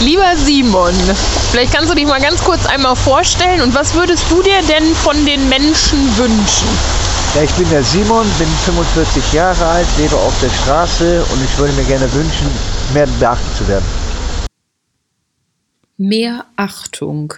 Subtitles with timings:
[0.00, 0.94] Lieber Simon,
[1.50, 4.94] vielleicht kannst du dich mal ganz kurz einmal vorstellen und was würdest du dir denn
[4.94, 6.68] von den Menschen wünschen?
[7.34, 11.58] Ja, ich bin der Simon, bin 45 Jahre alt, lebe auf der Straße und ich
[11.58, 12.46] würde mir gerne wünschen,
[12.94, 13.84] mehr beachtet zu werden.
[15.96, 17.34] Mehr Achtung.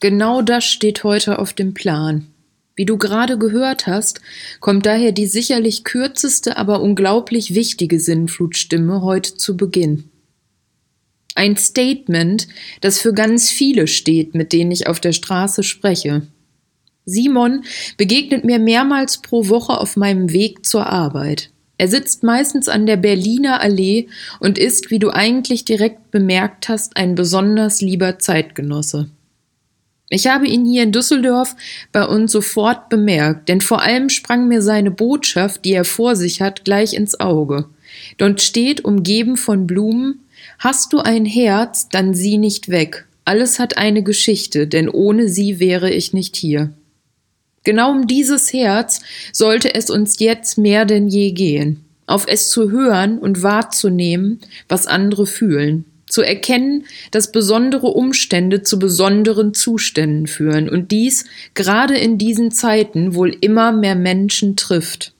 [0.00, 2.26] Genau das steht heute auf dem Plan.
[2.74, 4.20] Wie du gerade gehört hast,
[4.60, 10.11] kommt daher die sicherlich kürzeste, aber unglaublich wichtige Sinnflutstimme heute zu Beginn.
[11.34, 12.46] Ein Statement,
[12.80, 16.22] das für ganz viele steht, mit denen ich auf der Straße spreche.
[17.04, 17.64] Simon
[17.96, 21.50] begegnet mir mehrmals pro Woche auf meinem Weg zur Arbeit.
[21.78, 24.08] Er sitzt meistens an der Berliner Allee
[24.38, 29.10] und ist, wie du eigentlich direkt bemerkt hast, ein besonders lieber Zeitgenosse.
[30.08, 31.56] Ich habe ihn hier in Düsseldorf
[31.90, 36.42] bei uns sofort bemerkt, denn vor allem sprang mir seine Botschaft, die er vor sich
[36.42, 37.64] hat, gleich ins Auge.
[38.18, 40.20] Dort steht, umgeben von Blumen,
[40.58, 43.06] Hast du ein Herz, dann sieh nicht weg.
[43.24, 46.72] Alles hat eine Geschichte, denn ohne sie wäre ich nicht hier.
[47.64, 49.00] Genau um dieses Herz
[49.32, 54.88] sollte es uns jetzt mehr denn je gehen, auf es zu hören und wahrzunehmen, was
[54.88, 62.18] andere fühlen, zu erkennen, dass besondere Umstände zu besonderen Zuständen führen und dies gerade in
[62.18, 65.12] diesen Zeiten wohl immer mehr Menschen trifft.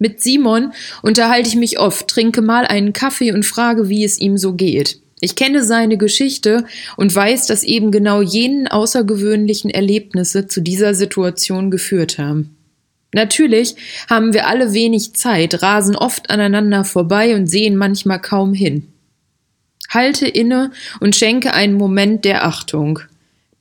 [0.00, 4.38] Mit Simon unterhalte ich mich oft, trinke mal einen Kaffee und frage, wie es ihm
[4.38, 4.98] so geht.
[5.20, 6.64] Ich kenne seine Geschichte
[6.96, 12.56] und weiß, dass eben genau jenen außergewöhnlichen Erlebnisse zu dieser Situation geführt haben.
[13.12, 13.76] Natürlich
[14.08, 18.86] haben wir alle wenig Zeit, rasen oft aneinander vorbei und sehen manchmal kaum hin.
[19.90, 23.00] Halte inne und schenke einen Moment der Achtung,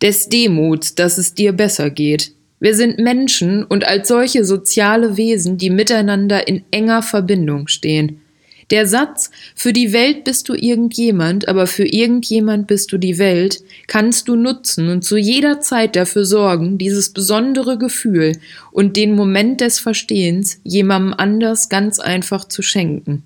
[0.01, 2.31] des Demuts, dass es dir besser geht.
[2.59, 8.21] Wir sind Menschen und als solche soziale Wesen, die miteinander in enger Verbindung stehen.
[8.69, 13.63] Der Satz Für die Welt bist du irgendjemand, aber für irgendjemand bist du die Welt,
[13.87, 18.37] kannst du nutzen und zu jeder Zeit dafür sorgen, dieses besondere Gefühl
[18.71, 23.23] und den Moment des Verstehens jemandem anders ganz einfach zu schenken.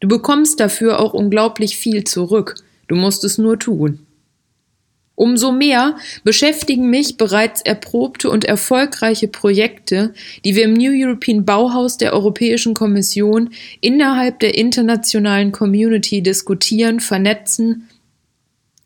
[0.00, 2.54] Du bekommst dafür auch unglaublich viel zurück.
[2.86, 4.06] Du musst es nur tun.
[5.18, 10.14] Umso mehr beschäftigen mich bereits erprobte und erfolgreiche Projekte,
[10.44, 17.88] die wir im New European Bauhaus der Europäischen Kommission innerhalb der internationalen Community diskutieren, vernetzen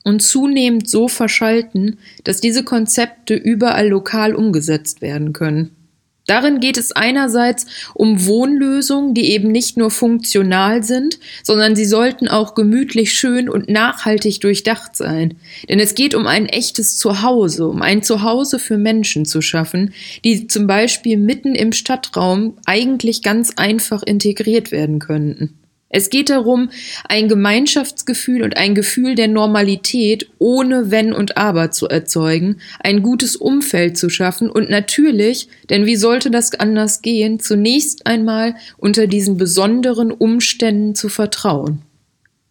[0.04, 5.81] und zunehmend so verschalten, dass diese Konzepte überall lokal umgesetzt werden können.
[6.26, 12.28] Darin geht es einerseits um Wohnlösungen, die eben nicht nur funktional sind, sondern sie sollten
[12.28, 15.34] auch gemütlich schön und nachhaltig durchdacht sein.
[15.68, 19.94] Denn es geht um ein echtes Zuhause, um ein Zuhause für Menschen zu schaffen,
[20.24, 25.58] die zum Beispiel mitten im Stadtraum eigentlich ganz einfach integriert werden könnten.
[25.94, 26.70] Es geht darum,
[27.06, 33.36] ein Gemeinschaftsgefühl und ein Gefühl der Normalität ohne Wenn und Aber zu erzeugen, ein gutes
[33.36, 39.36] Umfeld zu schaffen und natürlich, denn wie sollte das anders gehen, zunächst einmal unter diesen
[39.36, 41.82] besonderen Umständen zu vertrauen.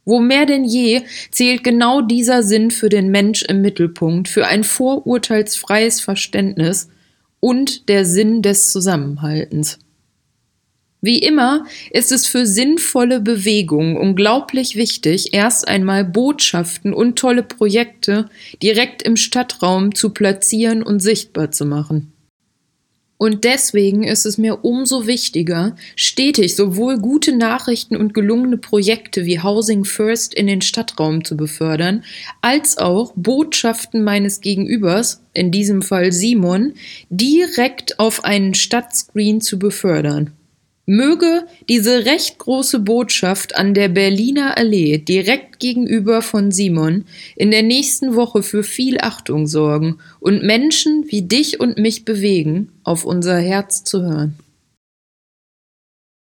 [0.05, 4.63] Wo mehr denn je zählt genau dieser Sinn für den Mensch im Mittelpunkt, für ein
[4.63, 6.89] vorurteilsfreies Verständnis
[7.39, 9.79] und der Sinn des Zusammenhaltens.
[11.03, 18.29] Wie immer ist es für sinnvolle Bewegung unglaublich wichtig, erst einmal Botschaften und tolle Projekte
[18.61, 22.13] direkt im Stadtraum zu platzieren und sichtbar zu machen.
[23.17, 29.39] Und deswegen ist es mir umso wichtiger, stetig sowohl gute Nachrichten und gelungene Projekte wie
[29.39, 32.03] Housing First in den Stadtraum zu befördern,
[32.41, 36.73] als auch Botschaften meines Gegenübers, in diesem Fall Simon,
[37.11, 40.31] direkt auf einen Stadtscreen zu befördern.
[40.91, 47.05] Möge diese recht große Botschaft an der Berliner Allee direkt gegenüber von Simon
[47.37, 52.73] in der nächsten Woche für viel Achtung sorgen und Menschen wie dich und mich bewegen,
[52.83, 54.35] auf unser Herz zu hören.